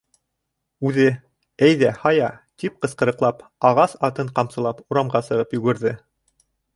[0.89, 1.03] Үҙе:—
[1.67, 2.29] Әйҙә, һая!—
[2.63, 5.93] тип ҡысҡырыҡлап, ағас атын ҡамсылап, урамға сығып йүгерҙе.